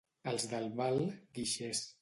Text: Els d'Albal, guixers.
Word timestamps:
Els 0.31 0.47
d'Albal, 0.53 0.99
guixers. 1.39 1.87